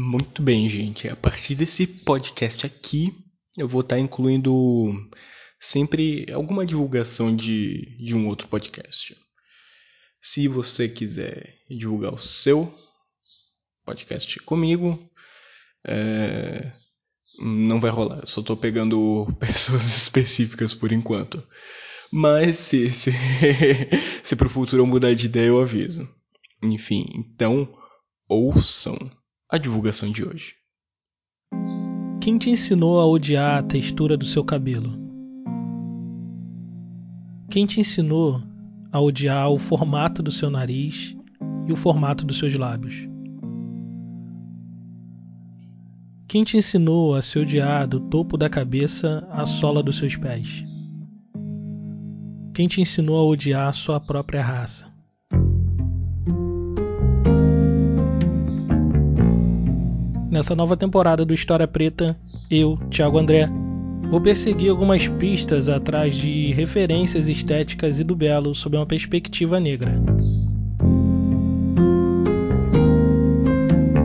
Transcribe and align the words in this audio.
Muito 0.00 0.42
bem, 0.42 0.68
gente. 0.68 1.08
A 1.08 1.16
partir 1.16 1.56
desse 1.56 1.84
podcast 1.84 2.64
aqui, 2.64 3.12
eu 3.56 3.66
vou 3.66 3.80
estar 3.80 3.98
incluindo 3.98 4.92
sempre 5.58 6.24
alguma 6.32 6.64
divulgação 6.64 7.34
de, 7.34 7.96
de 7.98 8.14
um 8.14 8.28
outro 8.28 8.46
podcast. 8.46 9.16
Se 10.20 10.46
você 10.46 10.88
quiser 10.88 11.52
divulgar 11.68 12.14
o 12.14 12.16
seu 12.16 12.72
podcast 13.84 14.38
comigo, 14.42 15.10
é, 15.84 16.70
não 17.40 17.80
vai 17.80 17.90
rolar. 17.90 18.20
Eu 18.20 18.28
só 18.28 18.40
estou 18.40 18.56
pegando 18.56 19.26
pessoas 19.40 19.84
específicas 19.84 20.72
por 20.74 20.92
enquanto. 20.92 21.44
Mas 22.12 22.56
se, 22.56 22.88
se, 22.92 23.10
se 24.22 24.36
pro 24.36 24.48
futuro 24.48 24.80
eu 24.80 24.86
mudar 24.86 25.12
de 25.12 25.26
ideia, 25.26 25.48
eu 25.48 25.60
aviso. 25.60 26.08
Enfim, 26.62 27.04
então 27.16 27.76
ouçam 28.28 28.96
a 29.50 29.56
divulgação 29.56 30.12
de 30.12 30.26
hoje. 30.26 30.54
Quem 32.20 32.36
te 32.36 32.50
ensinou 32.50 33.00
a 33.00 33.06
odiar 33.06 33.58
a 33.58 33.62
textura 33.62 34.14
do 34.14 34.26
seu 34.26 34.44
cabelo? 34.44 34.92
Quem 37.50 37.64
te 37.64 37.80
ensinou 37.80 38.42
a 38.92 39.00
odiar 39.00 39.50
o 39.50 39.58
formato 39.58 40.22
do 40.22 40.30
seu 40.30 40.50
nariz 40.50 41.16
e 41.66 41.72
o 41.72 41.76
formato 41.76 42.26
dos 42.26 42.36
seus 42.36 42.54
lábios? 42.54 43.08
Quem 46.28 46.44
te 46.44 46.58
ensinou 46.58 47.14
a 47.14 47.22
se 47.22 47.38
odiar 47.38 47.88
do 47.88 48.00
topo 48.00 48.36
da 48.36 48.50
cabeça 48.50 49.26
à 49.30 49.46
sola 49.46 49.82
dos 49.82 49.96
seus 49.96 50.14
pés? 50.14 50.62
Quem 52.52 52.68
te 52.68 52.82
ensinou 52.82 53.16
a 53.16 53.24
odiar 53.24 53.68
a 53.68 53.72
sua 53.72 53.98
própria 53.98 54.42
raça? 54.42 54.87
Nessa 60.38 60.54
nova 60.54 60.76
temporada 60.76 61.24
do 61.24 61.34
História 61.34 61.66
Preta, 61.66 62.16
eu, 62.48 62.78
Thiago 62.92 63.18
André, 63.18 63.48
vou 64.08 64.20
perseguir 64.20 64.70
algumas 64.70 65.08
pistas 65.08 65.68
atrás 65.68 66.14
de 66.14 66.52
referências 66.52 67.28
estéticas 67.28 67.98
e 67.98 68.04
do 68.04 68.14
belo 68.14 68.54
sob 68.54 68.76
uma 68.76 68.86
perspectiva 68.86 69.58
negra. 69.58 70.00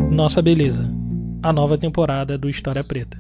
Nossa 0.10 0.42
Beleza, 0.42 0.92
a 1.44 1.54
nova 1.54 1.78
temporada 1.78 2.36
do 2.36 2.50
História 2.50 2.84
Preta. 2.84 3.16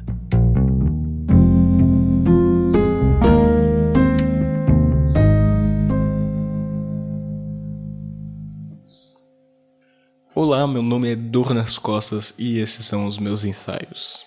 Olá, 10.45 10.67
meu 10.67 10.83
nome 10.83 11.09
é 11.09 11.15
Dor 11.15 11.53
nas 11.53 11.77
Costas 11.77 12.35
e 12.37 12.59
esses 12.59 12.85
são 12.85 13.07
os 13.07 13.17
meus 13.17 13.45
ensaios. 13.45 14.25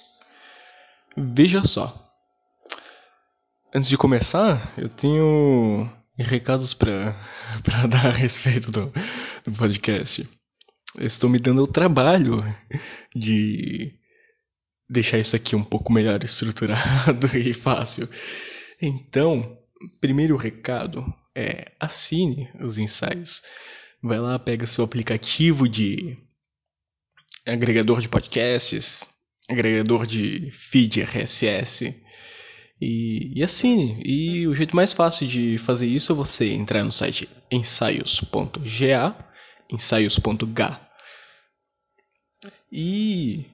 Veja 1.15 1.63
só. 1.63 2.11
Antes 3.75 3.91
de 3.91 3.99
começar, 3.99 4.73
eu 4.79 4.89
tenho 4.89 5.87
recados 6.17 6.73
para 6.73 7.15
dar 7.91 8.07
a 8.07 8.13
respeito 8.13 8.73
do, 8.73 8.91
do 9.45 9.53
podcast. 9.53 10.27
Eu 10.97 11.07
estou 11.07 11.29
me 11.29 11.39
dando 11.39 11.63
o 11.63 11.67
trabalho 11.67 12.43
de 13.15 13.93
deixar 14.89 15.19
isso 15.19 15.37
aqui 15.37 15.55
um 15.55 15.63
pouco 15.63 15.93
melhor 15.93 16.25
estruturado 16.25 17.27
e 17.37 17.53
fácil. 17.53 18.09
Então, 18.81 19.59
primeiro 20.01 20.35
recado 20.39 21.05
é 21.35 21.73
assine 21.79 22.49
os 22.59 22.79
ensaios. 22.79 23.43
Vai 24.07 24.21
lá, 24.21 24.39
pega 24.39 24.69
seu 24.69 24.85
aplicativo 24.85 25.69
de 25.69 26.17
agregador 27.45 28.01
de 28.01 28.09
podcasts, 28.09 29.09
agregador 29.49 30.07
de 30.07 30.49
feed 30.53 31.03
RSS 31.03 31.93
e, 32.81 33.33
e 33.35 33.43
assine. 33.43 34.01
E 34.07 34.47
o 34.47 34.55
jeito 34.55 34.77
mais 34.77 34.93
fácil 34.93 35.27
de 35.27 35.59
fazer 35.59 35.89
isso 35.89 36.13
é 36.13 36.15
você 36.15 36.53
entrar 36.53 36.85
no 36.85 36.93
site 36.93 37.29
ensaios.ga, 37.51 39.17
ensaios.ga 39.69 40.81
e 42.71 43.45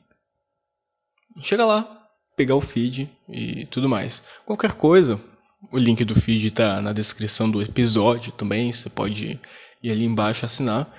chega 1.40 1.64
lá, 1.64 2.10
pegar 2.36 2.56
o 2.56 2.60
feed 2.60 3.10
e 3.26 3.64
tudo 3.70 3.88
mais. 3.88 4.22
Qualquer 4.44 4.72
coisa, 4.74 5.18
o 5.70 5.78
link 5.78 6.04
do 6.04 6.14
feed 6.14 6.48
está 6.48 6.78
na 6.82 6.92
descrição 6.92 7.50
do 7.50 7.62
episódio 7.62 8.32
também, 8.32 8.70
você 8.70 8.90
pode 8.90 9.40
e 9.82 9.90
ali 9.90 10.04
embaixo 10.04 10.46
assinar. 10.46 10.92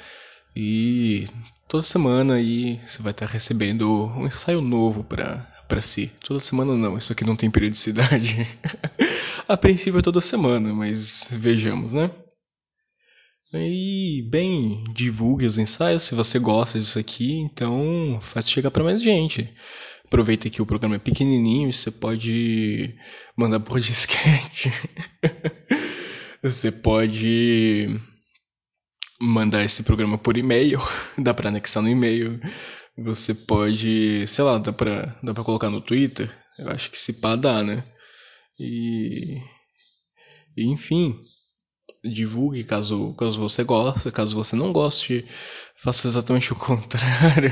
E 0.56 1.26
toda 1.68 1.84
semana 1.84 2.36
aí 2.36 2.80
você 2.86 3.02
vai 3.02 3.12
estar 3.12 3.26
recebendo 3.26 4.06
um 4.06 4.28
ensaio 4.28 4.62
novo 4.62 5.04
para 5.04 5.52
para 5.68 5.82
si. 5.82 6.12
Toda 6.24 6.40
semana 6.40 6.76
não, 6.76 6.98
isso 6.98 7.12
aqui 7.14 7.24
não 7.24 7.36
tem 7.36 7.50
periodicidade. 7.50 8.48
a 9.48 9.58
princípio 9.58 10.00
é 10.00 10.02
toda 10.04 10.22
semana, 10.22 10.74
mas 10.74 11.30
vejamos, 11.32 11.94
né? 11.94 12.12
E 13.56 14.28
bem, 14.30 14.84
divulgue 14.94 15.46
os 15.46 15.60
ensaios 15.60 16.04
se 16.04 16.16
você 16.16 16.40
gosta 16.40 16.80
disso 16.80 16.98
aqui, 16.98 17.34
então 17.40 18.20
faz 18.22 18.50
chegar 18.50 18.72
para 18.72 18.84
mais 18.84 19.02
gente. 19.02 19.48
Aproveita 20.06 20.50
que 20.50 20.62
o 20.62 20.66
programa 20.66 20.96
é 20.96 21.00
pequenininho 21.00 21.72
você 21.72 21.92
pode 21.92 22.96
mandar 23.38 23.60
por 23.60 23.80
disquete. 23.82 24.72
você 26.42 26.72
pode 26.72 28.00
mandar 29.24 29.64
esse 29.64 29.84
programa 29.84 30.18
por 30.18 30.38
e-mail, 30.38 30.80
dá 31.18 31.34
para 31.34 31.50
anexar 31.50 31.82
no 31.82 31.90
e-mail. 31.90 32.40
Você 32.98 33.34
pode, 33.34 34.28
sei 34.28 34.44
lá, 34.44 34.58
dá 34.58 34.72
pra, 34.74 35.16
dá 35.24 35.34
pra 35.34 35.44
colocar 35.44 35.70
no 35.70 35.82
Twitter. 35.82 36.32
Eu 36.60 36.70
acho 36.70 36.92
que 36.92 37.00
se 37.00 37.14
pá 37.14 37.36
dá, 37.36 37.64
né? 37.64 37.84
E, 38.60 39.40
enfim, 40.58 41.20
divulgue 42.04 42.64
caso, 42.64 43.14
caso 43.16 43.40
você 43.40 43.64
goste, 43.64 44.12
caso 44.12 44.36
você 44.36 44.56
não 44.56 44.72
goste, 44.72 45.26
faça 45.76 46.08
exatamente 46.08 46.54
o 46.54 46.56
contrário. 46.58 47.52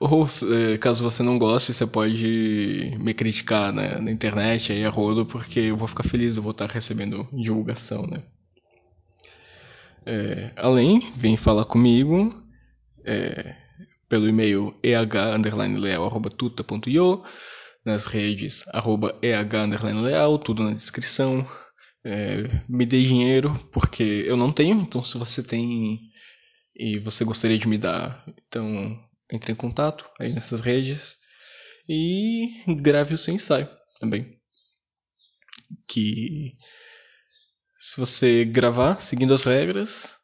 Ou 0.00 0.24
é, 0.24 0.78
caso 0.78 1.04
você 1.04 1.22
não 1.22 1.38
goste, 1.38 1.74
você 1.74 1.86
pode 1.86 2.96
me 2.98 3.12
criticar 3.12 3.72
né, 3.72 3.98
na 4.00 4.10
internet 4.10 4.72
aí 4.72 4.84
a 4.84 4.90
rodo, 4.90 5.26
porque 5.26 5.60
eu 5.60 5.76
vou 5.76 5.86
ficar 5.86 6.04
feliz, 6.04 6.36
eu 6.36 6.42
vou 6.42 6.52
estar 6.52 6.66
recebendo 6.66 7.28
divulgação, 7.32 8.06
né? 8.06 8.22
É, 10.06 10.52
além, 10.56 11.00
vem 11.14 11.36
falar 11.36 11.66
comigo 11.66 12.42
é, 13.04 13.54
pelo 14.08 14.26
e-mail 14.28 14.74
eh_leal@tuta.io, 14.82 17.22
nas 17.84 18.06
redes 18.06 18.66
arroba 18.68 19.18
eh_leal, 19.22 20.38
tudo 20.38 20.64
na 20.64 20.72
descrição. 20.72 21.46
É, 22.02 22.44
me 22.66 22.86
dê 22.86 23.02
dinheiro 23.02 23.54
porque 23.72 24.24
eu 24.26 24.34
não 24.36 24.50
tenho, 24.50 24.80
então 24.80 25.04
se 25.04 25.18
você 25.18 25.42
tem 25.42 26.00
e 26.74 26.98
você 26.98 27.24
gostaria 27.24 27.58
de 27.58 27.68
me 27.68 27.76
dar, 27.76 28.24
então 28.46 28.98
entre 29.30 29.52
em 29.52 29.54
contato 29.54 30.10
aí 30.18 30.32
nessas 30.32 30.62
redes 30.62 31.18
e 31.86 32.48
grave 32.80 33.12
o 33.14 33.18
seu 33.18 33.34
ensaio 33.34 33.68
também. 34.00 34.40
Que 35.86 36.54
se 37.80 37.98
você 37.98 38.44
gravar 38.44 39.00
seguindo 39.00 39.32
as 39.32 39.44
regras, 39.44 40.18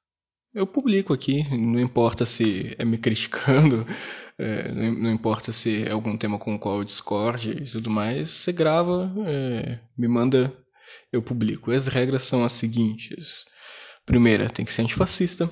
eu 0.55 0.67
publico 0.67 1.15
aqui. 1.15 1.43
Não 1.51 1.81
importa 1.81 2.27
se 2.27 2.75
é 2.79 2.85
me 2.85 2.99
criticando, 2.99 3.87
é, 4.39 4.71
não 4.73 5.11
importa 5.11 5.53
se 5.53 5.85
é 5.85 5.93
algum 5.93 6.17
tema 6.19 6.39
com 6.39 6.55
o 6.55 6.59
qual 6.59 6.79
eu 6.79 6.85
discorde 6.85 7.53
e 7.53 7.65
tudo 7.65 7.91
mais. 7.91 8.29
Você 8.29 8.53
grava, 8.53 9.11
é, 9.27 9.81
me 9.97 10.07
manda, 10.07 10.55
eu 11.11 11.23
publico. 11.23 11.73
E 11.73 11.77
as 11.77 11.87
regras 11.87 12.23
são 12.23 12.45
as 12.45 12.53
seguintes: 12.53 13.47
primeira, 14.05 14.51
tem 14.51 14.65
que 14.65 14.73
ser 14.73 14.83
antifascista. 14.83 15.51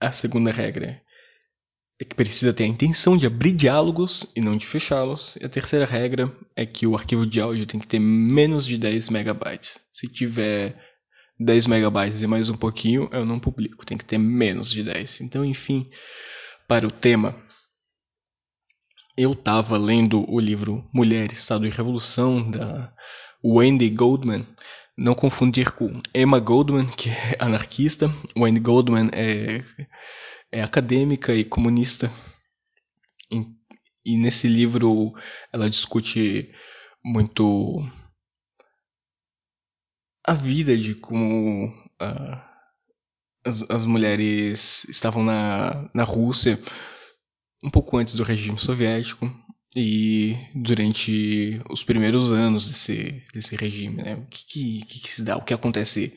A 0.00 0.12
segunda 0.12 0.52
regra 0.52 1.02
é 2.00 2.04
que 2.04 2.14
precisa 2.14 2.52
ter 2.52 2.62
a 2.62 2.68
intenção 2.68 3.16
de 3.16 3.26
abrir 3.26 3.50
diálogos 3.50 4.30
e 4.36 4.40
não 4.40 4.56
de 4.56 4.64
fechá-los. 4.64 5.36
E 5.40 5.44
a 5.44 5.48
terceira 5.48 5.84
regra 5.84 6.32
é 6.54 6.64
que 6.64 6.86
o 6.86 6.94
arquivo 6.94 7.26
de 7.26 7.40
áudio 7.40 7.66
tem 7.66 7.80
que 7.80 7.88
ter 7.88 7.98
menos 7.98 8.64
de 8.64 8.78
10 8.78 9.08
megabytes. 9.10 9.80
Se 9.90 10.06
tiver 10.06 10.80
10 11.40 11.66
megabytes 11.66 12.20
e 12.20 12.26
mais 12.26 12.48
um 12.48 12.56
pouquinho, 12.56 13.08
eu 13.12 13.24
não 13.24 13.38
publico. 13.38 13.86
Tem 13.86 13.96
que 13.96 14.04
ter 14.04 14.18
menos 14.18 14.70
de 14.70 14.82
10. 14.82 15.20
Então, 15.20 15.44
enfim, 15.44 15.88
para 16.66 16.86
o 16.86 16.90
tema, 16.90 17.36
eu 19.16 19.32
estava 19.32 19.78
lendo 19.78 20.28
o 20.28 20.40
livro 20.40 20.88
Mulher, 20.92 21.32
Estado 21.32 21.66
e 21.66 21.70
Revolução, 21.70 22.50
da 22.50 22.92
Wendy 23.44 23.88
Goldman. 23.88 24.46
Não 24.96 25.14
confundir 25.14 25.70
com 25.70 25.92
Emma 26.12 26.40
Goldman, 26.40 26.86
que 26.98 27.08
é 27.08 27.36
anarquista. 27.38 28.12
Wendy 28.36 28.58
Goldman 28.58 29.08
é, 29.12 29.62
é 30.50 30.62
acadêmica 30.62 31.32
e 31.34 31.44
comunista. 31.44 32.10
E, 33.30 33.46
e 34.04 34.16
nesse 34.18 34.48
livro 34.48 35.14
ela 35.52 35.70
discute 35.70 36.52
muito 37.04 37.88
a 40.28 40.34
vida 40.34 40.76
de 40.76 40.94
como 40.94 41.68
uh, 41.68 42.40
as, 43.42 43.64
as 43.70 43.84
mulheres 43.86 44.84
estavam 44.84 45.24
na, 45.24 45.88
na 45.94 46.04
Rússia 46.04 46.60
um 47.64 47.70
pouco 47.70 47.96
antes 47.96 48.12
do 48.12 48.22
regime 48.22 48.58
soviético 48.58 49.26
e 49.74 50.36
durante 50.54 51.62
os 51.70 51.82
primeiros 51.82 52.30
anos 52.30 52.68
desse, 52.68 53.24
desse 53.32 53.56
regime, 53.56 54.02
né? 54.02 54.16
O 54.16 54.26
que, 54.26 54.44
que, 54.82 55.00
que 55.00 55.10
se 55.10 55.22
dá, 55.22 55.34
o 55.34 55.42
que 55.42 55.54
acontece 55.54 56.14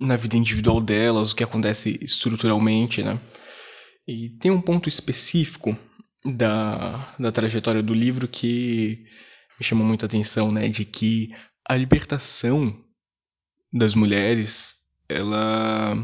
na 0.00 0.16
vida 0.16 0.36
individual 0.36 0.80
delas, 0.80 1.30
o 1.30 1.36
que 1.36 1.44
acontece 1.44 1.96
estruturalmente, 2.02 3.04
né? 3.04 3.20
E 4.04 4.30
tem 4.30 4.50
um 4.50 4.60
ponto 4.60 4.88
específico 4.88 5.78
da, 6.24 7.14
da 7.20 7.30
trajetória 7.30 7.84
do 7.84 7.94
livro 7.94 8.26
que 8.26 9.06
me 9.60 9.64
chamou 9.64 9.86
muita 9.86 10.06
atenção, 10.06 10.50
né? 10.50 10.66
De 10.66 10.84
que 10.84 11.32
a 11.68 11.76
libertação 11.76 12.84
das 13.70 13.94
mulheres, 13.94 14.76
ela 15.06 15.94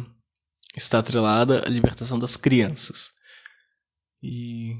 está 0.76 0.98
atrelada 0.98 1.66
à 1.66 1.68
libertação 1.68 2.18
das 2.18 2.36
crianças. 2.36 3.12
E 4.22 4.76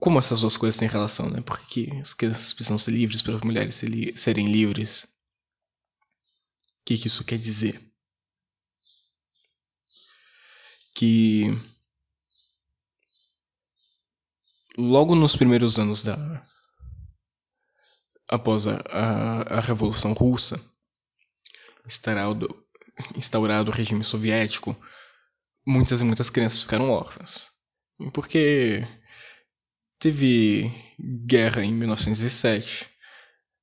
como 0.00 0.18
essas 0.18 0.40
duas 0.40 0.56
coisas 0.56 0.78
têm 0.78 0.88
relação, 0.88 1.30
né? 1.30 1.40
Por 1.40 1.60
que 1.66 1.88
as 2.00 2.14
crianças 2.14 2.52
precisam 2.52 2.78
ser 2.78 2.90
livres 2.90 3.22
para 3.22 3.36
as 3.36 3.42
mulheres 3.42 3.80
serem 4.16 4.50
livres? 4.50 5.04
O 5.04 6.84
que, 6.84 6.98
que 6.98 7.06
isso 7.06 7.24
quer 7.24 7.38
dizer? 7.38 7.80
Que 10.94 11.46
logo 14.76 15.14
nos 15.14 15.36
primeiros 15.36 15.78
anos 15.78 16.02
da 16.02 16.16
após 18.28 18.66
a, 18.66 18.80
a, 18.90 19.58
a 19.58 19.60
Revolução 19.60 20.12
Russa, 20.12 20.60
instaurado, 21.86 22.48
instaurado 23.16 23.70
o 23.70 23.74
regime 23.74 24.04
soviético, 24.04 24.76
muitas 25.66 26.00
e 26.00 26.04
muitas 26.04 26.30
crianças 26.30 26.62
ficaram 26.62 26.90
órfãs. 26.90 27.50
Porque 28.12 28.86
teve 29.98 30.70
guerra 31.26 31.64
em 31.64 31.72
1907, 31.72 32.88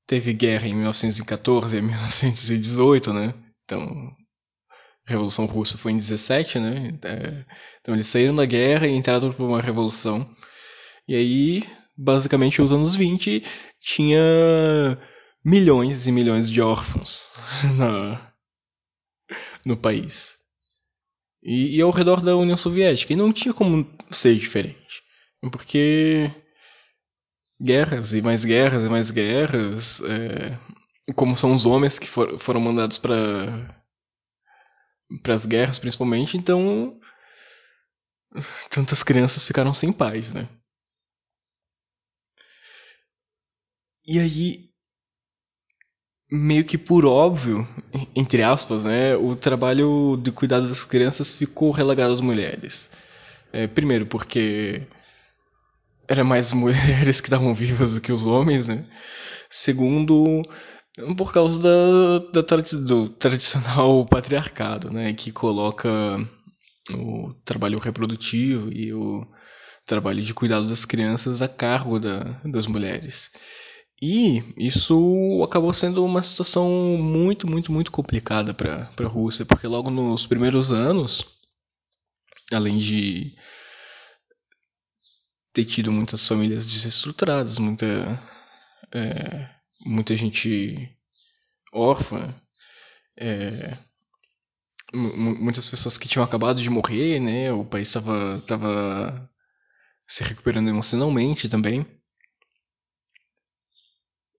teve 0.06 0.34
guerra 0.34 0.68
em 0.68 0.74
1914 0.76 1.78
e 1.78 1.82
1918, 1.82 3.14
né? 3.14 3.34
Então, 3.64 4.16
a 5.08 5.12
Revolução 5.12 5.46
Russa 5.46 5.78
foi 5.78 5.94
em 5.94 5.98
17, 5.98 6.60
né? 6.60 7.00
É, 7.04 7.46
então 7.80 7.94
eles 7.94 8.08
saíram 8.08 8.36
da 8.36 8.46
guerra 8.46 8.88
e 8.88 8.96
entraram 8.96 9.32
por 9.32 9.48
uma 9.48 9.62
revolução. 9.62 10.30
E 11.08 11.16
aí, 11.16 11.64
basicamente, 11.96 12.62
os 12.62 12.72
anos 12.72 12.96
20 12.96 13.44
tinha 13.86 15.00
milhões 15.44 16.08
e 16.08 16.12
milhões 16.12 16.50
de 16.50 16.60
órfãos 16.60 17.30
na, 17.78 18.34
no 19.64 19.78
país. 19.78 20.40
E, 21.44 21.78
e 21.78 21.82
ao 21.82 21.92
redor 21.92 22.20
da 22.22 22.36
União 22.36 22.58
Soviética. 22.58 23.14
E 23.14 23.16
não 23.16 23.32
tinha 23.32 23.54
como 23.54 23.88
ser 24.10 24.36
diferente. 24.36 25.04
Porque 25.52 26.32
guerras 27.62 28.16
e 28.16 28.22
mais 28.24 28.44
guerras 28.44 28.84
e 28.84 28.90
mais 28.90 29.12
guerras. 29.12 30.02
É, 30.02 30.58
como 31.14 31.38
são 31.38 31.54
os 31.54 31.68
homens 31.68 32.00
que 32.00 32.08
for, 32.08 32.40
foram 32.40 32.60
mandados 32.60 32.98
para 32.98 33.86
para 35.22 35.36
as 35.36 35.46
guerras 35.46 35.78
principalmente, 35.78 36.36
então 36.36 37.00
tantas 38.72 39.04
crianças 39.04 39.46
ficaram 39.46 39.72
sem 39.72 39.94
pais, 39.94 40.34
né? 40.34 40.50
E 44.08 44.20
aí 44.20 44.70
meio 46.32 46.66
que 46.66 46.78
por 46.78 47.06
óbvio, 47.06 47.68
entre 48.16 48.44
aspas, 48.44 48.86
né, 48.86 49.16
o 49.16 49.36
trabalho 49.36 50.20
de 50.22 50.32
cuidado 50.32 50.68
das 50.68 50.84
crianças 50.84 51.34
ficou 51.34 51.72
relegado 51.72 52.12
às 52.12 52.20
mulheres. 52.20 52.90
É, 53.54 53.68
primeiro 53.68 54.06
porque 54.06 54.82
eram 56.08 56.26
mais 56.26 56.52
mulheres 56.54 57.22
que 57.22 57.28
estavam 57.28 57.54
vivas 57.54 57.94
do 57.94 58.02
que 58.02 58.12
os 58.12 58.26
homens, 58.26 58.68
né? 58.68 58.86
Segundo, 59.50 60.42
por 61.18 61.32
causa 61.32 61.62
da, 61.62 62.42
da 62.42 62.58
do 62.86 63.10
tradicional 63.10 64.06
patriarcado, 64.10 64.92
né, 64.92 65.14
que 65.14 65.32
coloca 65.32 65.90
o 66.92 67.34
trabalho 67.46 67.80
reprodutivo 67.80 68.72
e 68.72 68.94
o 68.94 69.26
trabalho 69.86 70.22
de 70.22 70.34
cuidado 70.34 70.68
das 70.68 70.84
crianças 70.86 71.42
a 71.42 71.48
cargo 71.48 72.00
da, 72.00 72.20
das 72.44 72.68
mulheres. 72.68 73.32
E 74.02 74.44
isso 74.58 75.42
acabou 75.44 75.72
sendo 75.74 76.04
uma 76.04 76.22
situação 76.22 76.70
muito, 76.98 77.48
muito, 77.48 77.72
muito 77.72 77.92
complicada 77.92 78.54
para 78.54 78.90
a 79.00 79.08
Rússia, 79.08 79.46
porque 79.46 79.68
logo 79.68 79.90
nos 79.90 80.28
primeiros 80.28 80.72
anos, 80.72 81.26
além 82.52 82.78
de 82.78 83.34
ter 85.54 85.64
tido 85.66 85.92
muitas 85.92 86.28
famílias 86.28 86.66
desestruturadas, 86.66 87.58
muita, 87.58 87.86
é, 88.94 89.50
muita 89.86 90.16
gente 90.16 90.94
órfã, 91.74 92.36
é, 93.18 93.78
muitas 94.94 95.68
pessoas 95.70 95.98
que 95.98 96.08
tinham 96.08 96.24
acabado 96.24 96.62
de 96.62 96.70
morrer, 96.70 97.20
né? 97.20 97.52
O 97.52 97.66
país 97.66 97.88
estava 97.88 98.42
tava 98.42 99.32
se 100.08 100.24
recuperando 100.24 100.70
emocionalmente 100.70 101.50
também. 101.50 101.86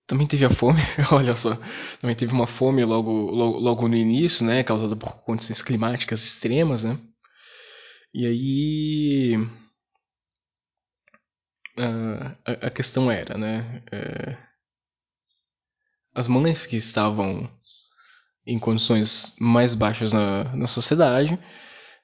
Também 0.07 0.27
teve 0.27 0.45
a 0.45 0.51
fome, 0.51 0.81
olha 1.13 1.35
só. 1.35 1.57
Também 1.99 2.15
teve 2.15 2.33
uma 2.33 2.47
fome 2.47 2.85
logo, 2.85 3.11
logo, 3.11 3.59
logo 3.59 3.89
no 3.89 3.97
início, 3.97 4.47
né? 4.47 4.63
Causada 4.63 4.95
por 4.97 5.13
condições 5.23 5.63
climáticas 5.63 6.25
extremas, 6.25 6.85
né? 6.85 6.99
E 8.15 8.27
aí. 8.27 9.49
A, 11.79 12.67
a 12.67 12.71
questão 12.71 13.11
era, 13.11 13.37
né? 13.37 13.83
É, 13.93 14.37
as 16.15 16.27
mães 16.27 16.65
que 16.65 16.77
estavam 16.77 17.51
em 18.47 18.59
condições 18.59 19.35
mais 19.39 19.75
baixas 19.75 20.13
na, 20.13 20.45
na 20.57 20.67
sociedade, 20.67 21.39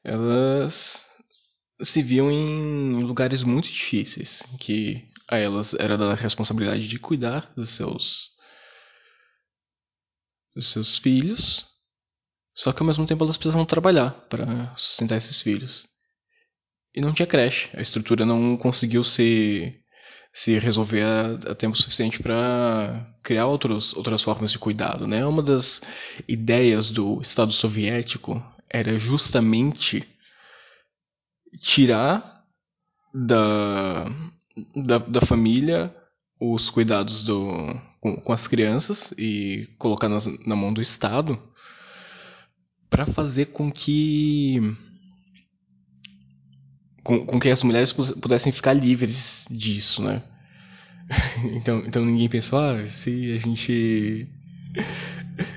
elas 0.05 1.07
se 1.81 2.03
viam 2.03 2.31
em 2.31 3.03
lugares 3.03 3.43
muito 3.43 3.71
difíceis, 3.71 4.43
que 4.59 5.09
a 5.33 5.39
elas 5.39 5.75
era 5.75 5.97
da 5.97 6.15
responsabilidade 6.15 6.87
de 6.87 6.99
cuidar 6.99 7.51
dos 7.57 7.71
seus 7.71 8.33
dos 10.55 10.69
seus 10.69 10.99
filhos, 10.99 11.67
só 12.55 12.73
que 12.73 12.83
ao 12.83 12.87
mesmo 12.87 13.07
tempo 13.07 13.25
elas 13.25 13.39
precisavam 13.39 13.65
trabalhar 13.65 14.11
para 14.29 14.77
sustentar 14.77 15.17
esses 15.17 15.41
filhos. 15.41 15.87
E 16.95 17.01
não 17.01 17.15
tinha 17.15 17.27
creche, 17.27 17.71
a 17.75 17.81
estrutura 17.81 18.27
não 18.27 18.57
conseguiu 18.59 19.03
se 19.03 19.79
se 20.35 20.59
resolver 20.59 21.03
a, 21.03 21.51
a 21.51 21.55
tempo 21.55 21.77
suficiente 21.77 22.23
para 22.23 23.07
criar 23.23 23.47
outros, 23.47 23.95
outras 23.95 24.23
formas 24.23 24.51
de 24.51 24.59
cuidado, 24.59 25.07
né? 25.07 25.25
Uma 25.27 25.43
das 25.43 25.83
ideias 26.27 26.91
do 26.91 27.21
Estado 27.21 27.53
soviético 27.53 28.43
era 28.69 28.99
justamente 28.99 30.09
tirar 31.61 32.45
da 33.13 34.07
da, 34.75 34.99
da 34.99 35.21
família 35.21 35.95
os 36.41 36.71
cuidados 36.71 37.23
do, 37.23 37.81
com, 38.01 38.17
com 38.17 38.33
as 38.33 38.49
crianças 38.49 39.15
e 39.17 39.69
colocar 39.79 40.09
nas, 40.09 40.27
na 40.45 40.57
mão 40.57 40.73
do 40.73 40.83
Estado 40.83 41.41
para 42.91 43.07
fazer 43.07 43.47
com 43.47 43.71
que 43.71 44.61
com, 47.05 47.25
com 47.25 47.41
que 47.41 47.49
as 47.49 47.63
mulheres 47.63 47.93
pudessem 47.93 48.53
ficar 48.53 48.73
livres 48.73 49.47
disso, 49.51 50.03
né? 50.03 50.23
Então, 51.55 51.83
então 51.87 52.05
ninguém 52.05 52.29
pensou, 52.29 52.59
ah, 52.59 52.87
se 52.87 53.33
a 53.37 53.39
gente 53.39 54.29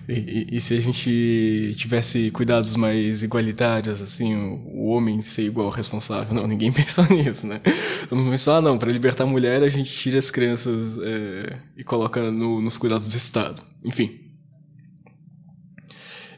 e, 0.08 0.48
e, 0.52 0.62
se 0.62 0.78
a 0.78 0.80
gente 0.80 1.74
tivesse 1.78 2.30
cuidados 2.32 2.76
mais 2.76 3.24
igualitários, 3.24 4.02
assim, 4.02 4.36
o, 4.36 4.56
o, 4.68 4.86
homem 4.88 5.22
ser 5.22 5.44
igual 5.44 5.70
responsável? 5.70 6.34
Não, 6.34 6.46
ninguém 6.46 6.72
pensou 6.74 7.06
nisso, 7.06 7.48
né? 7.48 7.60
Todo 8.08 8.20
mundo 8.20 8.32
pensou, 8.32 8.56
ah, 8.56 8.62
não, 8.62 8.78
para 8.78 8.92
libertar 8.92 9.24
a 9.24 9.28
mulher 9.28 9.64
a 9.64 9.70
gente 9.70 9.92
tira 9.92 10.20
as 10.20 10.30
crianças 10.30 10.98
é, 11.00 11.60
e 11.76 11.84
coloca 11.84 12.32
no, 12.32 12.62
nos 12.62 12.78
cuidados 12.78 13.08
do 13.10 13.18
Estado. 13.18 13.64
Enfim. 13.84 14.20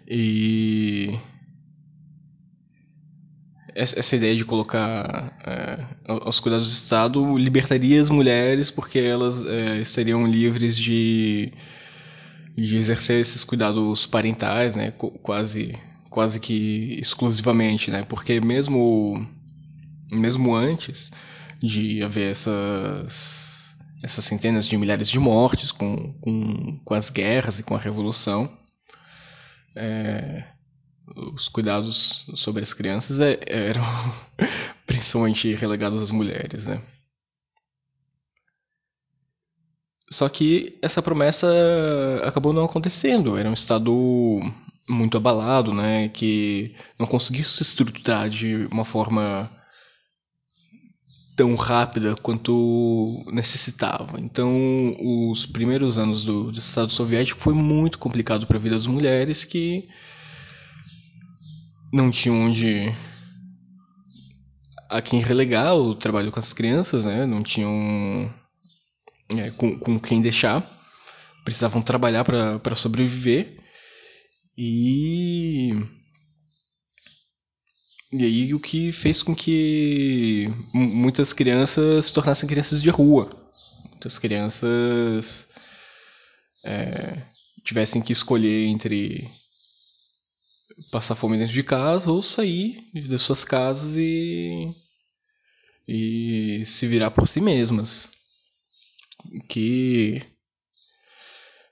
E. 0.08 1.18
Essa 3.76 4.16
ideia 4.16 4.36
de 4.36 4.44
colocar 4.44 5.38
é, 5.46 5.86
aos 6.08 6.40
cuidados 6.40 6.66
do 6.66 6.72
Estado 6.72 7.38
libertaria 7.38 8.02
as 8.02 8.10
mulheres 8.10 8.72
porque 8.72 8.98
elas 8.98 9.46
é, 9.46 9.84
seriam 9.84 10.26
livres 10.26 10.76
de 10.76 11.54
de 12.58 12.76
exercer 12.76 13.22
esses 13.22 13.44
cuidados 13.44 14.08
parentais, 14.08 14.76
né, 14.76 14.92
quase 14.92 15.78
quase 16.10 16.40
que 16.40 16.98
exclusivamente, 17.00 17.92
né, 17.92 18.04
porque 18.04 18.42
mesmo 18.42 19.26
mesmo 20.12 20.56
antes 20.56 21.12
de 21.62 22.02
haver 22.04 22.32
essas 22.32 23.76
essas 24.02 24.26
centenas 24.26 24.68
de 24.68 24.78
milhares 24.78 25.10
de 25.10 25.20
mortes 25.20 25.72
com, 25.72 26.14
com, 26.14 26.80
com 26.84 26.94
as 26.94 27.10
guerras 27.10 27.60
e 27.60 27.64
com 27.64 27.76
a 27.76 27.80
revolução, 27.80 28.52
é, 29.76 30.44
os 31.16 31.48
cuidados 31.48 32.26
sobre 32.36 32.64
as 32.64 32.74
crianças 32.74 33.20
é, 33.20 33.40
eram 33.48 33.84
principalmente 34.86 35.54
relegados 35.54 36.02
às 36.02 36.12
mulheres, 36.12 36.68
né? 36.68 36.82
Só 40.10 40.30
que 40.30 40.78
essa 40.82 41.02
promessa 41.02 41.48
acabou 42.24 42.54
não 42.54 42.66
acontecendo. 42.66 43.38
Era 43.38 43.50
um 43.50 43.54
estado 43.54 43.94
muito 44.90 45.18
abalado, 45.18 45.74
né, 45.74 46.08
que 46.10 46.74
não 46.98 47.06
conseguiu 47.06 47.44
se 47.44 47.62
estruturar 47.62 48.30
de 48.30 48.68
uma 48.72 48.86
forma 48.86 49.52
tão 51.36 51.54
rápida 51.56 52.16
quanto 52.16 53.24
necessitava. 53.32 54.20
Então, 54.20 54.96
os 55.30 55.46
primeiros 55.46 55.98
anos 55.98 56.24
do, 56.24 56.52
do 56.52 56.58
Estado 56.58 56.92
Soviético 56.92 57.40
foi 57.40 57.54
muito 57.54 58.00
complicado 58.00 58.48
para 58.48 58.58
a 58.58 58.60
vida 58.60 58.76
das 58.76 58.88
mulheres 58.88 59.44
que 59.44 59.88
não 61.94 62.10
tinham 62.10 62.42
onde 62.42 62.92
a 64.90 65.02
quem 65.02 65.20
relegar 65.20 65.76
o 65.76 65.94
trabalho 65.94 66.32
com 66.32 66.40
as 66.40 66.54
crianças, 66.54 67.06
né? 67.06 67.26
Não 67.26 67.44
tinham 67.44 68.34
é, 69.30 69.52
com, 69.52 69.78
com 69.80 70.00
quem 70.00 70.22
deixar, 70.22 70.62
precisavam 71.44 71.82
trabalhar 71.82 72.24
para 72.24 72.76
sobreviver 72.76 73.58
e 74.58 75.72
e 78.12 78.24
aí 78.24 78.54
o 78.54 78.60
que 78.60 78.92
fez 78.94 79.22
com 79.22 79.36
que 79.36 80.48
muitas 80.74 81.34
crianças 81.34 82.06
se 82.06 82.14
tornassem 82.14 82.48
crianças 82.48 82.82
de 82.82 82.90
rua. 82.90 83.30
Muitas 83.90 84.18
crianças 84.18 85.48
é, 86.64 87.22
tivessem 87.64 88.02
que 88.02 88.14
escolher 88.14 88.68
entre 88.68 89.30
passar 90.90 91.16
fome 91.16 91.38
dentro 91.38 91.54
de 91.54 91.64
casa 91.64 92.10
ou 92.10 92.22
sair 92.22 92.90
das 93.10 93.22
suas 93.22 93.44
casas 93.44 93.98
e, 93.98 94.74
e 95.88 96.64
se 96.66 96.88
virar 96.88 97.12
por 97.12 97.28
si 97.28 97.42
mesmas. 97.42 98.10
Que 99.48 100.22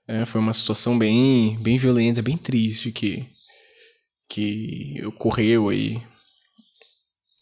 é, 0.07 0.25
foi 0.25 0.39
uma 0.39 0.53
situação 0.53 0.97
bem, 0.97 1.57
bem 1.59 1.77
violenta, 1.77 2.21
bem 2.21 2.37
triste 2.37 2.91
que, 2.91 3.27
que 4.29 5.01
ocorreu 5.05 5.69
aí 5.69 6.01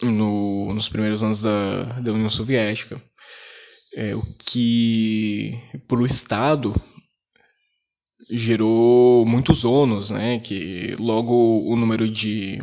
no, 0.02 0.74
nos 0.74 0.90
primeiros 0.90 1.24
anos 1.24 1.42
da, 1.42 1.84
da 1.84 2.14
União 2.14 2.30
Soviética. 2.30 3.02
É, 3.96 4.16
o 4.16 4.24
que 4.40 5.60
para 5.88 6.00
o 6.00 6.06
Estado 6.06 6.74
gerou 8.30 9.26
muitos 9.26 9.66
ônus, 9.66 10.10
né? 10.10 10.40
Que 10.40 10.96
logo 11.00 11.70
o 11.70 11.76
número 11.76 12.10
de, 12.10 12.60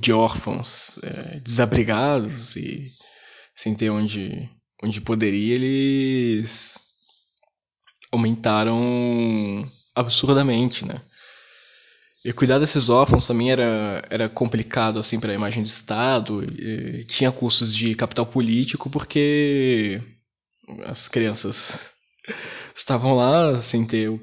de 0.00 0.12
órfãos 0.12 0.98
é, 1.02 1.40
desabrigados 1.40 2.56
e 2.56 2.92
sem 3.54 3.74
ter 3.74 3.90
onde, 3.90 4.50
onde 4.82 5.00
poderia, 5.00 5.54
eles 5.54 6.78
aumentaram 8.10 9.66
absurdamente, 9.94 10.84
né? 10.84 11.00
E 12.24 12.32
cuidar 12.32 12.58
desses 12.58 12.88
órfãos 12.88 13.26
também 13.26 13.50
era, 13.50 14.02
era 14.08 14.28
complicado 14.28 14.98
assim 14.98 15.18
para 15.18 15.32
a 15.32 15.34
imagem 15.34 15.62
do 15.62 15.66
Estado. 15.66 16.44
E, 16.44 17.04
tinha 17.04 17.32
custos 17.32 17.74
de 17.74 17.94
capital 17.94 18.26
político 18.26 18.88
porque 18.88 20.00
as 20.86 21.08
crianças 21.08 21.92
estavam 22.74 23.16
lá 23.16 23.56
sem 23.56 23.84
ter 23.84 24.20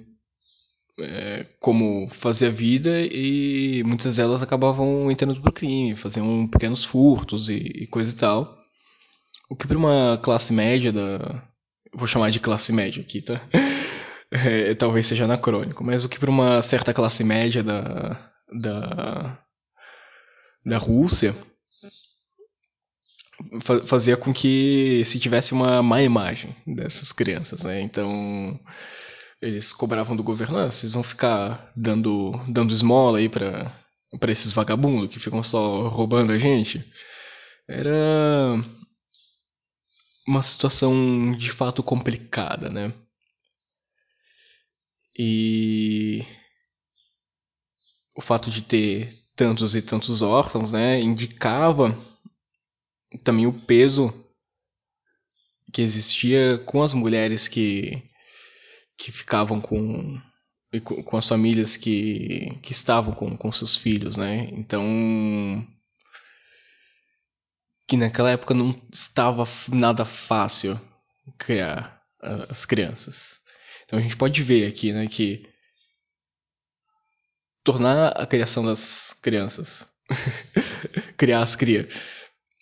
é, 0.99 1.45
como 1.59 2.07
fazer 2.09 2.47
a 2.47 2.51
vida 2.51 3.01
e 3.01 3.83
muitas 3.85 4.15
delas 4.15 4.41
acabavam 4.41 5.11
entrando 5.11 5.41
pro 5.41 5.51
crime, 5.51 5.95
faziam 5.95 6.47
pequenos 6.47 6.85
furtos 6.85 7.49
e, 7.49 7.55
e 7.55 7.87
coisa 7.87 8.13
e 8.13 8.17
tal. 8.17 8.58
O 9.49 9.55
que 9.55 9.67
para 9.67 9.77
uma 9.77 10.19
classe 10.21 10.53
média 10.53 10.91
da. 10.91 11.43
Vou 11.91 12.07
chamar 12.07 12.29
de 12.29 12.39
classe 12.39 12.71
média 12.71 13.01
aqui, 13.01 13.21
tá? 13.21 13.41
É, 14.31 14.75
talvez 14.75 15.07
seja 15.07 15.23
anacrônico, 15.23 15.83
mas 15.83 16.05
o 16.05 16.09
que 16.09 16.19
para 16.19 16.29
uma 16.29 16.61
certa 16.61 16.93
classe 16.93 17.23
média 17.23 17.63
da, 17.63 18.31
da, 18.61 19.43
da 20.63 20.77
Rússia 20.77 21.35
fazia 23.87 24.15
com 24.15 24.31
que 24.31 25.01
se 25.03 25.19
tivesse 25.19 25.51
uma 25.51 25.81
má 25.81 26.03
imagem 26.03 26.55
dessas 26.67 27.11
crianças, 27.11 27.63
né? 27.63 27.81
Então 27.81 28.59
eles 29.41 29.73
cobravam 29.73 30.15
do 30.15 30.23
governo, 30.23 30.59
ah, 30.59 30.69
vocês 30.69 30.93
vão 30.93 31.01
ficar 31.03 31.71
dando 31.75 32.39
dando 32.47 32.71
esmola 32.71 33.17
aí 33.17 33.29
para 33.29 33.71
para 34.19 34.31
esses 34.31 34.51
vagabundos 34.51 35.09
que 35.09 35.19
ficam 35.19 35.41
só 35.41 35.87
roubando 35.87 36.31
a 36.31 36.37
gente. 36.37 36.85
Era 37.67 38.61
uma 40.29 40.43
situação 40.43 41.35
de 41.35 41.51
fato 41.51 41.81
complicada, 41.81 42.69
né? 42.69 42.93
E 45.17 46.23
o 48.15 48.21
fato 48.21 48.51
de 48.51 48.61
ter 48.61 49.11
tantos 49.35 49.75
e 49.75 49.81
tantos 49.81 50.21
órfãos, 50.21 50.71
né, 50.71 51.01
indicava 51.01 51.97
também 53.23 53.47
o 53.47 53.61
peso 53.61 54.13
que 55.73 55.81
existia 55.81 56.59
com 56.59 56.83
as 56.83 56.93
mulheres 56.93 57.47
que 57.47 58.03
que 58.97 59.11
ficavam 59.11 59.59
com 59.59 60.21
com 61.05 61.17
as 61.17 61.27
famílias 61.27 61.75
que, 61.75 62.55
que 62.61 62.71
estavam 62.71 63.11
com, 63.11 63.35
com 63.35 63.51
seus 63.51 63.75
filhos, 63.75 64.15
né? 64.15 64.47
Então 64.51 65.67
que 67.89 67.97
naquela 67.97 68.29
época 68.29 68.53
não 68.53 68.79
estava 68.93 69.43
nada 69.67 70.05
fácil 70.05 70.79
criar 71.39 71.99
as 72.47 72.63
crianças. 72.63 73.39
Então 73.83 73.97
a 73.97 74.01
gente 74.01 74.15
pode 74.15 74.43
ver 74.43 74.67
aqui, 74.67 74.93
né, 74.93 75.07
que 75.07 75.49
tornar 77.63 78.09
a 78.09 78.27
criação 78.27 78.63
das 78.63 79.13
crianças, 79.13 79.89
criar 81.17 81.41
as 81.41 81.55
cria, 81.55 81.89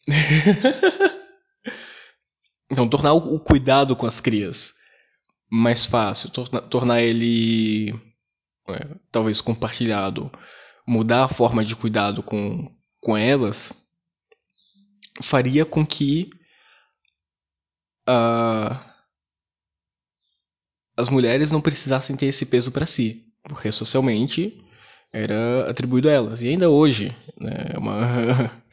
então 2.72 2.88
tornar 2.88 3.12
o 3.12 3.38
cuidado 3.38 3.98
com 3.98 4.06
as 4.06 4.22
crias 4.22 4.76
mais 5.50 5.86
fácil, 5.86 6.30
torna, 6.30 6.62
tornar 6.62 7.02
ele 7.02 7.92
é, 8.70 8.98
talvez 9.12 9.42
compartilhado, 9.42 10.32
mudar 10.88 11.26
a 11.26 11.30
forma 11.30 11.66
de 11.66 11.76
cuidado 11.76 12.24
com, 12.24 12.74
com 13.02 13.18
elas, 13.18 13.74
faria 15.22 15.66
com 15.66 15.86
que 15.86 16.30
a 18.06 18.84
as 20.98 21.10
mulheres 21.10 21.52
não 21.52 21.62
precisassem 21.62 22.16
ter 22.16 22.26
esse 22.26 22.48
peso 22.48 22.72
para 22.72 22.88
si, 22.88 23.32
porque 23.44 23.72
socialmente 23.72 24.60
era 25.14 25.70
atribuído 25.70 26.10
a 26.10 26.12
elas. 26.12 26.42
E 26.42 26.50
ainda 26.50 26.72
hoje 26.72 27.16
né, 27.40 27.54
é, 27.74 27.78
uma, 27.78 27.98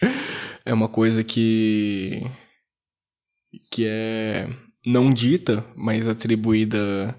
é 0.64 0.72
uma 0.72 0.88
coisa 0.88 1.22
que, 1.22 2.22
que 3.70 3.86
é 3.86 4.48
não 4.84 5.12
dita, 5.12 5.64
mas 5.76 6.08
atribuída 6.08 7.14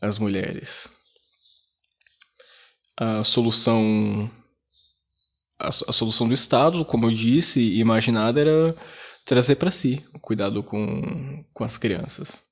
às 0.00 0.18
mulheres. 0.18 0.90
A 2.96 3.22
solução 3.22 4.30
a, 5.62 5.68
a 5.68 5.92
solução 5.92 6.26
do 6.26 6.34
Estado, 6.34 6.84
como 6.84 7.06
eu 7.06 7.10
disse, 7.10 7.60
imaginada 7.78 8.40
era 8.40 8.76
trazer 9.24 9.56
para 9.56 9.70
si 9.70 10.04
o 10.12 10.18
cuidado 10.18 10.62
com, 10.62 11.44
com 11.52 11.64
as 11.64 11.78
crianças. 11.78 12.42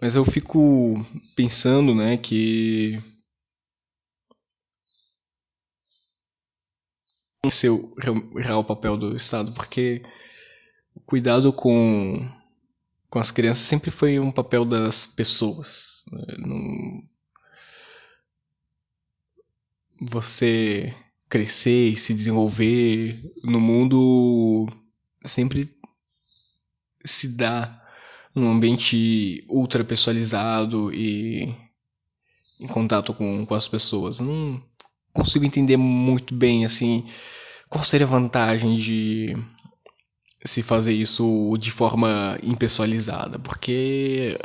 Mas 0.00 0.16
eu 0.16 0.24
fico 0.24 0.94
pensando, 1.36 1.94
né, 1.94 2.16
que 2.16 3.00
ser 7.50 7.70
o 7.70 7.94
real 8.36 8.64
papel 8.64 8.96
do 8.96 9.16
Estado, 9.16 9.52
porque 9.52 10.02
o 10.94 11.00
cuidado 11.00 11.52
com, 11.52 12.16
com 13.10 13.18
as 13.18 13.30
crianças 13.30 13.64
sempre 13.64 13.90
foi 13.90 14.18
um 14.18 14.30
papel 14.30 14.64
das 14.64 15.06
pessoas. 15.06 16.04
Né? 16.10 16.24
Não... 16.38 17.11
Você 20.10 20.94
crescer 21.28 21.90
e 21.90 21.96
se 21.96 22.12
desenvolver 22.12 23.22
no 23.44 23.60
mundo 23.60 24.66
sempre 25.24 25.70
se 27.04 27.36
dá 27.36 27.80
um 28.34 28.50
ambiente 28.50 29.44
ultra 29.48 29.84
pessoalizado 29.84 30.92
e 30.92 31.54
em 32.60 32.66
contato 32.66 33.14
com, 33.14 33.44
com 33.46 33.54
as 33.54 33.68
pessoas. 33.68 34.20
Não 34.20 34.62
consigo 35.12 35.44
entender 35.44 35.76
muito 35.76 36.34
bem 36.34 36.64
assim 36.64 37.06
qual 37.68 37.84
seria 37.84 38.06
a 38.06 38.10
vantagem 38.10 38.76
de 38.76 39.36
se 40.44 40.62
fazer 40.62 40.92
isso 40.92 41.56
de 41.58 41.70
forma 41.70 42.38
impessoalizada, 42.42 43.38
porque 43.38 44.38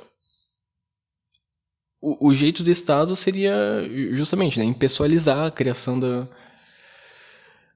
o, 2.19 2.33
jeito 2.33 2.63
do 2.63 2.71
Estado 2.71 3.15
seria 3.15 3.55
justamente 4.13 4.59
né, 4.59 4.65
impessoalizar 4.65 5.47
a 5.47 5.51
criação 5.51 5.99
da, 5.99 6.27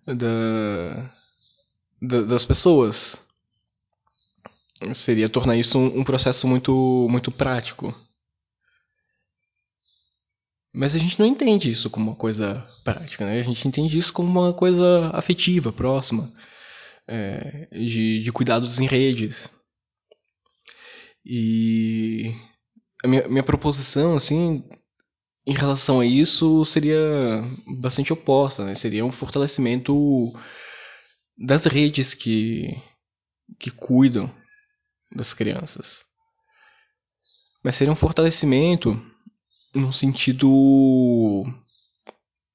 da 0.07 1.09
das 2.01 2.43
pessoas. 2.43 3.23
Seria 4.93 5.29
tornar 5.29 5.55
isso 5.55 5.77
um, 5.77 6.00
um 6.00 6.03
processo 6.03 6.47
muito, 6.47 7.07
muito 7.09 7.31
prático. 7.31 7.93
Mas 10.73 10.95
a 10.95 11.00
gente 11.00 11.19
não 11.19 11.25
entende 11.25 11.69
isso 11.69 11.89
como 11.89 12.09
uma 12.09 12.15
coisa 12.15 12.65
prática, 12.83 13.25
né? 13.25 13.39
A 13.39 13.43
gente 13.43 13.67
entende 13.67 13.97
isso 13.97 14.13
como 14.13 14.27
uma 14.27 14.53
coisa 14.53 15.11
afetiva, 15.13 15.71
próxima, 15.71 16.31
é, 17.07 17.67
de, 17.71 18.23
de 18.23 18.31
cuidados 18.31 18.79
em 18.79 18.88
redes. 18.88 19.50
E 21.23 22.33
a 23.03 23.08
minha, 23.08 23.27
minha 23.27 23.43
proposição, 23.43 24.15
assim, 24.15 24.63
em 25.46 25.53
relação 25.53 26.00
a 26.00 26.05
isso, 26.05 26.63
seria 26.65 26.98
bastante 27.79 28.13
oposta, 28.13 28.63
né? 28.63 28.75
Seria 28.75 29.05
um 29.05 29.12
fortalecimento 29.12 30.31
das 31.38 31.65
redes 31.65 32.13
que, 32.13 32.79
que 33.60 33.72
cuidam 33.72 34.34
das 35.15 35.34
crianças. 35.34 36.05
Mas 37.63 37.75
seria 37.75 37.91
um 37.91 37.96
fortalecimento 37.96 39.00
num 39.74 39.91
sentido 39.91 41.43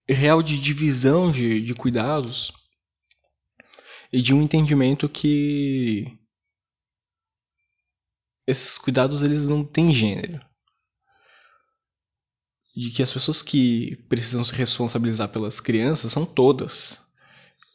real 0.08 0.42
de 0.42 0.58
divisão 0.58 1.30
de, 1.30 1.60
de 1.60 1.74
cuidados 1.74 2.52
e 4.12 4.22
de 4.22 4.32
um 4.32 4.42
entendimento 4.42 5.08
que 5.08 6.16
esses 8.46 8.78
cuidados 8.78 9.22
eles 9.22 9.46
não 9.46 9.64
têm 9.64 9.92
gênero. 9.92 10.40
De 12.74 12.90
que 12.90 13.02
as 13.02 13.12
pessoas 13.12 13.42
que 13.42 13.96
precisam 14.08 14.44
se 14.44 14.54
responsabilizar 14.54 15.28
pelas 15.28 15.60
crianças 15.60 16.12
são 16.12 16.26
todas. 16.26 17.00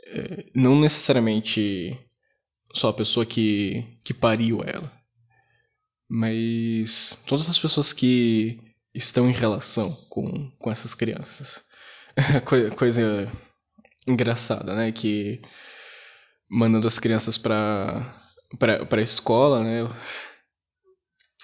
É, 0.06 0.46
não 0.54 0.80
necessariamente 0.80 1.98
só 2.74 2.90
a 2.90 2.94
pessoa 2.94 3.25
que, 3.25 4.00
que 4.04 4.13
pariu 4.13 4.62
ela. 4.63 4.92
Mas 6.08 7.18
todas 7.25 7.50
as 7.50 7.58
pessoas 7.58 7.94
que 7.94 8.60
estão 8.94 9.30
em 9.30 9.34
relação 9.34 9.94
com, 10.10 10.51
com 10.60 10.72
essas 10.72 10.94
crianças. 10.94 11.63
Coisa 12.78 13.32
engraçada, 14.06 14.75
né? 14.75 14.92
Que 14.92 15.42
mandando 16.50 16.88
as 16.88 17.00
crianças 17.00 17.38
para 17.38 18.18
para 18.60 19.01
escola, 19.01 19.63
né? 19.63 19.90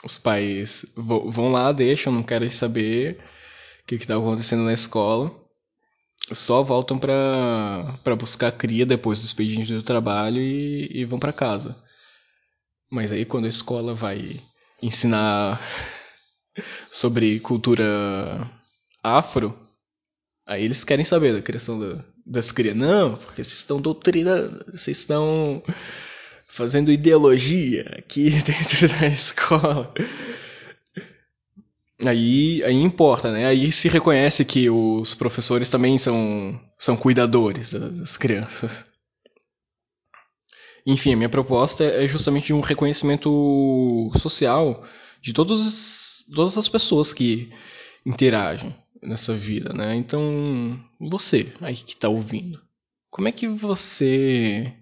Os 0.04 0.18
pais 0.18 0.86
vão 0.96 1.50
lá, 1.50 1.72
deixam, 1.72 2.14
não 2.14 2.24
querem 2.24 2.50
saber 2.50 3.20
o 3.82 3.88
que 3.88 3.96
está 3.96 4.16
acontecendo 4.16 4.64
na 4.64 4.74
escola. 4.74 5.34
Só 6.32 6.62
voltam 6.62 7.00
para 7.00 8.16
buscar 8.18 8.50
a 8.50 8.52
cria 8.52 8.86
depois 8.86 9.20
do 9.20 9.26
expediente 9.26 9.74
do 9.74 9.84
trabalho 9.84 10.42
e, 10.42 10.90
e 10.92 11.06
vão 11.06 11.20
para 11.20 11.34
casa. 11.34 11.76
Mas 12.92 13.12
aí 13.12 13.26
quando 13.26 13.46
a 13.46 13.50
escola 13.50 13.94
vai 13.94 14.40
ensinar 14.82 15.62
sobre 16.92 17.40
cultura 17.40 18.50
afro, 19.04 19.58
aí 20.46 20.64
eles 20.64 20.84
querem 20.84 21.06
saber 21.06 21.34
da 21.34 21.42
criação 21.42 21.80
da, 21.80 22.04
das 22.26 22.52
crianças. 22.52 22.82
Não, 22.82 23.16
porque 23.18 23.44
vocês 23.44 23.60
estão 23.60 23.80
doutrinando, 23.80 24.66
vocês 24.72 25.00
estão 25.00 25.64
fazendo 26.58 26.92
ideologia 26.92 27.84
aqui 28.00 28.32
dentro 28.42 28.90
da 29.00 29.06
escola. 29.08 29.94
Aí, 32.04 32.64
aí 32.64 32.76
importa, 32.76 33.32
né? 33.32 33.46
Aí 33.46 33.72
se 33.72 33.88
reconhece 33.88 34.44
que 34.44 34.68
os 34.70 35.14
professores 35.14 35.70
também 35.70 35.98
são, 35.98 36.60
são 36.78 36.98
cuidadores 36.98 37.74
das 37.74 38.18
crianças. 38.18 38.86
Enfim, 40.86 41.14
a 41.14 41.18
minha 41.18 41.30
proposta 41.30 41.84
é 41.84 42.08
justamente 42.08 42.54
um 42.54 42.62
reconhecimento 42.62 44.12
social 44.16 44.84
de 45.22 45.34
todos, 45.34 46.26
todas 46.34 46.58
as 46.58 46.68
pessoas 46.68 47.14
que 47.14 47.52
interagem 48.06 48.76
nessa 49.02 49.36
vida, 49.36 49.74
né? 49.74 49.96
Então, 49.96 50.80
você 51.00 51.52
aí 51.62 51.76
que 51.76 51.94
está 51.94 52.10
ouvindo, 52.10 52.62
como 53.12 53.28
é 53.28 53.32
que 53.32 53.48
você 53.48 54.74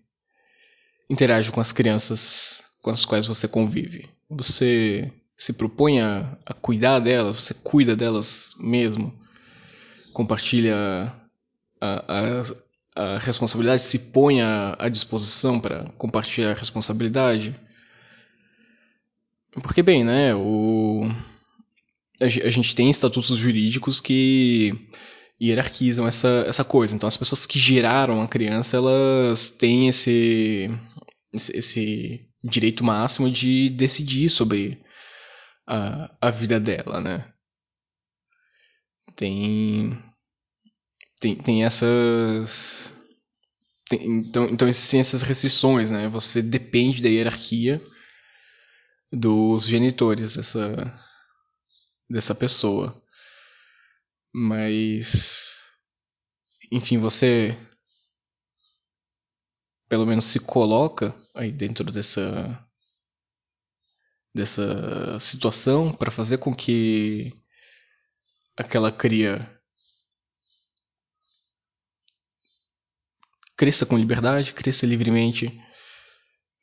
interage 1.10 1.52
com 1.52 1.62
as 1.62 1.72
crianças 1.72 2.64
com 2.86 2.92
as 2.92 3.04
quais 3.04 3.26
você 3.26 3.48
convive? 3.48 4.08
Você 4.30 5.12
se 5.36 5.54
propõe 5.54 6.02
a, 6.02 6.38
a 6.46 6.54
cuidar 6.54 7.00
delas? 7.00 7.38
Você 7.38 7.56
cuida 7.56 7.96
delas 7.96 8.54
mesmo? 8.60 9.12
Compartilha 10.14 10.76
a, 11.82 12.06
a, 12.08 13.16
a 13.16 13.18
responsabilidade? 13.18 13.82
Se 13.82 13.98
põe 13.98 14.40
à, 14.40 14.88
disposição 14.88 15.60
para 15.60 15.86
compartilhar 15.98 16.52
a 16.52 16.54
responsabilidade? 16.54 17.56
Porque, 19.64 19.82
bem, 19.82 20.04
né, 20.04 20.36
o... 20.36 21.10
a 22.22 22.28
gente 22.28 22.76
tem 22.76 22.88
estatutos 22.92 23.36
jurídicos 23.36 24.00
que 24.00 24.90
hierarquizam 25.42 26.08
essa, 26.08 26.46
essa 26.48 26.64
coisa. 26.64 26.96
Então, 26.96 27.08
as 27.08 27.18
pessoas 27.18 27.46
que 27.46 27.60
geraram 27.60 28.22
a 28.22 28.28
criança, 28.28 28.78
elas 28.78 29.50
têm 29.50 29.90
esse, 29.90 30.70
esse 31.34 32.28
direito 32.44 32.84
máximo 32.84 33.30
de 33.30 33.70
decidir 33.70 34.30
sobre 34.30 34.82
a, 35.68 36.16
a 36.22 36.32
vida 36.32 36.60
dela, 36.60 37.02
né? 37.02 37.32
Tem, 39.16 39.98
tem, 41.20 41.36
tem 41.36 41.66
essas... 41.66 42.94
Tem, 43.90 44.04
então, 44.04 44.46
então, 44.46 44.68
existem 44.68 45.00
essas 45.00 45.22
restrições, 45.22 45.92
né? 45.92 46.08
Você 46.10 46.42
depende 46.42 47.04
da 47.04 47.10
hierarquia 47.10 47.82
dos 49.12 49.68
genitores 49.68 50.36
dessa, 50.36 51.02
dessa 52.10 52.36
pessoa. 52.36 53.02
Mas. 54.38 55.72
Enfim, 56.70 56.98
você. 56.98 57.58
Pelo 59.88 60.06
menos 60.06 60.26
se 60.26 60.42
coloca 60.42 61.16
aí 61.34 61.54
dentro 61.54 61.90
dessa. 61.90 62.68
dessa 64.34 65.18
situação 65.22 65.94
para 65.94 66.12
fazer 66.12 66.40
com 66.40 66.54
que 66.54 67.34
aquela 68.58 68.92
cria 68.92 69.50
cresça 73.58 73.86
com 73.86 73.98
liberdade, 73.98 74.54
cresça 74.54 74.86
livremente, 74.86 75.58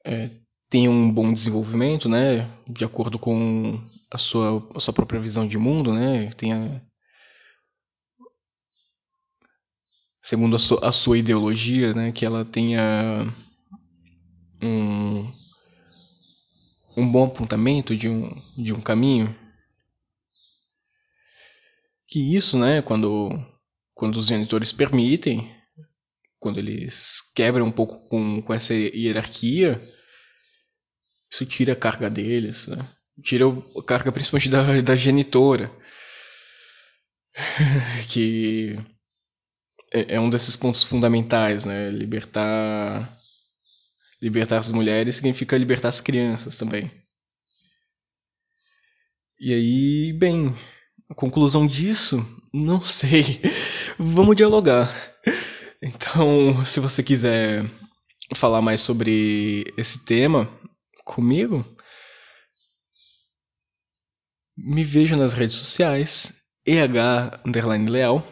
é, 0.04 0.30
tenha 0.68 0.90
um 0.90 1.10
bom 1.10 1.32
desenvolvimento, 1.32 2.06
né, 2.06 2.46
de 2.68 2.84
acordo 2.84 3.18
com 3.18 3.80
a 4.10 4.18
sua, 4.18 4.68
a 4.74 4.80
sua 4.80 4.92
própria 4.92 5.18
visão 5.18 5.48
de 5.48 5.56
mundo, 5.56 5.94
né, 5.94 6.28
tenha 6.36 6.86
segundo 10.32 10.56
a 10.56 10.58
sua, 10.58 10.88
a 10.88 10.90
sua 10.90 11.18
ideologia, 11.18 11.92
né, 11.92 12.10
que 12.10 12.24
ela 12.24 12.42
tenha 12.42 13.30
um, 14.62 15.30
um 16.96 17.06
bom 17.06 17.26
apontamento 17.26 17.94
de 17.94 18.08
um, 18.08 18.30
de 18.56 18.72
um 18.72 18.80
caminho. 18.80 19.38
Que 22.08 22.34
isso, 22.34 22.58
né, 22.58 22.80
quando, 22.80 23.28
quando 23.92 24.16
os 24.16 24.28
genitores 24.28 24.72
permitem, 24.72 25.54
quando 26.38 26.56
eles 26.56 27.20
quebram 27.34 27.66
um 27.66 27.70
pouco 27.70 28.08
com, 28.08 28.40
com 28.40 28.54
essa 28.54 28.72
hierarquia, 28.72 29.86
isso 31.30 31.44
tira 31.44 31.74
a 31.74 31.76
carga 31.76 32.08
deles, 32.08 32.68
né? 32.68 32.78
Tira 33.22 33.44
a 33.48 33.84
carga 33.84 34.10
principalmente 34.10 34.48
da, 34.48 34.80
da 34.80 34.96
genitora. 34.96 35.70
que 38.08 38.78
é, 39.92 40.14
é, 40.14 40.20
um 40.20 40.30
desses 40.30 40.56
pontos 40.56 40.82
fundamentais, 40.82 41.64
né? 41.64 41.88
Libertar. 41.90 43.16
Libertar 44.20 44.58
as 44.58 44.70
mulheres 44.70 45.16
significa 45.16 45.58
libertar 45.58 45.88
as 45.88 46.00
crianças 46.00 46.56
também. 46.56 46.90
E 49.38 49.52
aí, 49.52 50.12
bem, 50.12 50.56
a 51.10 51.14
conclusão 51.14 51.66
disso, 51.66 52.24
não 52.54 52.80
sei. 52.82 53.40
Vamos 53.98 54.36
dialogar. 54.36 54.88
Então, 55.82 56.64
se 56.64 56.80
você 56.80 57.02
quiser 57.02 57.64
falar 58.34 58.62
mais 58.62 58.80
sobre 58.80 59.64
esse 59.76 60.04
tema, 60.04 60.48
comigo, 61.04 61.64
me 64.56 64.84
veja 64.84 65.16
nas 65.16 65.34
redes 65.34 65.56
sociais, 65.56 66.44
eh_leal. 66.64 68.22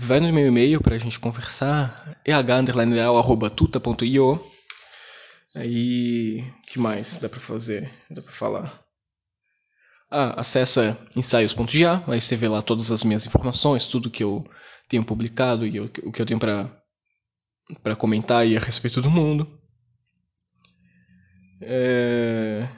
Vai 0.00 0.20
no 0.20 0.32
meu 0.32 0.46
e-mail 0.46 0.80
para 0.80 0.94
a 0.94 0.98
gente 0.98 1.18
conversar, 1.18 2.16
eh_leal@tuta.io. 2.24 4.40
Aí, 5.52 6.44
que 6.68 6.78
mais 6.78 7.18
dá 7.18 7.28
para 7.28 7.40
fazer? 7.40 7.90
Dá 8.08 8.22
para 8.22 8.30
falar? 8.30 8.80
Ah, 10.08 10.40
acessa 10.40 10.96
ensaios.ga, 11.16 12.04
aí 12.06 12.20
você 12.20 12.36
vê 12.36 12.46
lá 12.46 12.62
todas 12.62 12.92
as 12.92 13.02
minhas 13.02 13.26
informações, 13.26 13.88
tudo 13.88 14.08
que 14.08 14.22
eu 14.22 14.48
tenho 14.88 15.04
publicado 15.04 15.66
e 15.66 15.80
o 15.80 15.88
que 15.88 16.22
eu 16.22 16.26
tenho 16.26 16.38
para 16.38 16.70
para 17.82 17.96
comentar 17.96 18.42
aí 18.42 18.56
a 18.56 18.60
respeito 18.60 19.02
do 19.02 19.10
mundo. 19.10 19.60
É... 21.60 22.68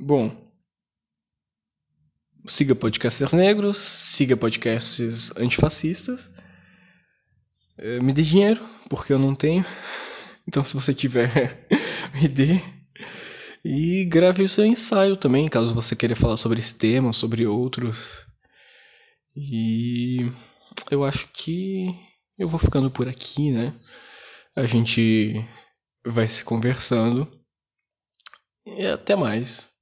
Bom, 0.00 0.45
siga 2.46 2.74
podcasters 2.74 3.32
negros, 3.32 3.76
siga 3.76 4.36
podcasts 4.36 5.36
antifascistas. 5.36 6.30
É, 7.78 8.00
me 8.00 8.12
dê 8.12 8.22
dinheiro, 8.22 8.64
porque 8.88 9.12
eu 9.12 9.18
não 9.18 9.34
tenho. 9.34 9.64
Então, 10.48 10.64
se 10.64 10.74
você 10.74 10.94
tiver, 10.94 11.66
me 12.14 12.28
dê. 12.28 12.60
E 13.64 14.04
grave 14.04 14.44
o 14.44 14.48
seu 14.48 14.64
ensaio 14.64 15.16
também, 15.16 15.48
caso 15.48 15.74
você 15.74 15.96
queira 15.96 16.14
falar 16.14 16.36
sobre 16.36 16.60
esse 16.60 16.72
tema, 16.72 17.12
sobre 17.12 17.44
outros. 17.44 18.24
E 19.34 20.30
eu 20.88 21.04
acho 21.04 21.28
que 21.32 21.88
eu 22.38 22.48
vou 22.48 22.60
ficando 22.60 22.88
por 22.88 23.08
aqui, 23.08 23.50
né? 23.50 23.74
A 24.54 24.64
gente 24.66 25.44
vai 26.06 26.28
se 26.28 26.44
conversando. 26.44 27.28
E 28.64 28.86
até 28.86 29.16
mais. 29.16 29.75